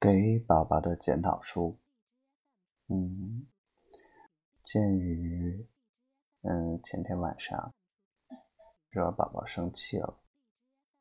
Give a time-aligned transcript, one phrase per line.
[0.00, 1.78] 给宝宝的检讨书。
[2.86, 3.46] 嗯，
[4.62, 5.68] 鉴于
[6.40, 7.74] 嗯前天晚上
[8.88, 10.18] 惹宝宝生气了，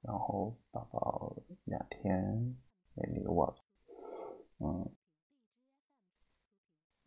[0.02, 1.34] 然后宝宝
[1.64, 2.60] 两天
[2.94, 3.66] 没理我了。
[4.58, 4.94] 嗯，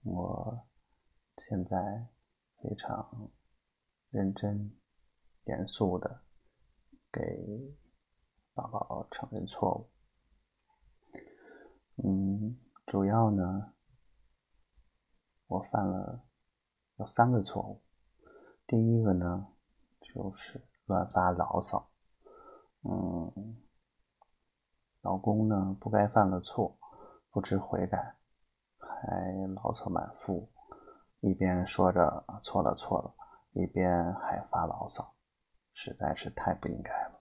[0.04, 0.66] 我
[1.36, 2.08] 现在
[2.62, 3.30] 非常
[4.08, 4.74] 认真、
[5.44, 6.24] 严肃的
[7.12, 7.76] 给
[8.54, 9.90] 宝宝承认错误。
[12.04, 13.74] 嗯，主要呢，
[15.46, 16.24] 我犯了
[16.96, 17.80] 有三个错误。
[18.66, 19.46] 第一个呢，
[20.00, 21.88] 就是乱发牢骚。
[22.82, 23.56] 嗯，
[25.02, 26.76] 老公呢不该犯了错，
[27.30, 28.16] 不知悔改，
[28.78, 30.50] 还牢骚满腹，
[31.20, 33.14] 一边说着错了错了，
[33.52, 35.14] 一边还发牢骚，
[35.72, 37.20] 实在是太不应该了。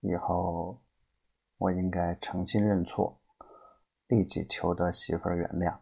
[0.00, 0.80] 以后
[1.58, 3.19] 我应该诚心认错。
[4.10, 5.78] 立即求得媳妇原谅，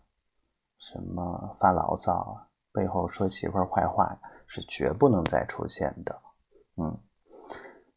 [0.77, 6.15] 什么发牢骚啊、背后说媳妇坏话是绝不能再出现的。
[6.77, 7.01] 嗯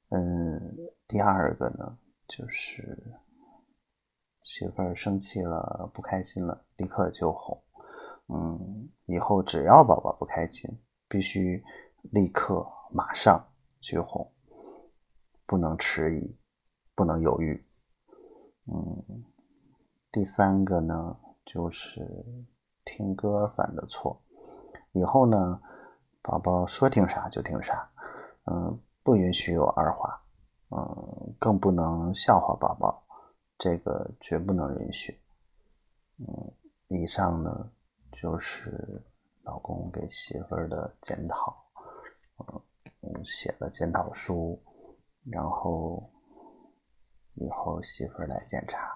[0.07, 1.97] 嗯，第二个呢，
[2.29, 2.97] 就是
[4.41, 7.61] 媳妇生气了、不开心了，立刻就哄。
[8.27, 10.69] 嗯，以后只要宝宝不开心，
[11.09, 11.61] 必须
[12.03, 13.45] 立刻马上
[13.81, 14.31] 去哄，
[15.45, 16.39] 不能迟疑，
[16.95, 17.61] 不能犹豫。
[18.67, 19.25] 嗯。
[20.11, 22.05] 第三个呢，就是
[22.83, 24.21] 听歌犯的错。
[24.91, 25.61] 以后呢，
[26.21, 27.87] 宝宝说听啥就听啥，
[28.43, 30.21] 嗯，不允许有二话，
[30.71, 33.01] 嗯，更不能笑话宝宝，
[33.57, 35.13] 这个绝不能允许。
[36.17, 36.53] 嗯，
[36.89, 37.71] 以上呢
[38.11, 39.01] 就是
[39.43, 41.55] 老公给媳妇儿的检讨，
[42.99, 44.61] 嗯，写了检讨书，
[45.23, 46.11] 然后
[47.35, 48.93] 以后媳妇儿来检查。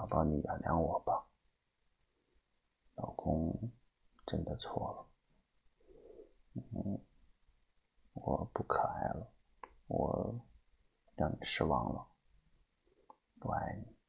[0.00, 1.26] 宝宝，你原谅我吧，
[2.94, 3.70] 老公
[4.26, 7.04] 真的错了，嗯，
[8.14, 9.30] 我不可爱了，
[9.88, 10.40] 我
[11.16, 12.06] 让你失望了，
[13.40, 13.99] 我爱你。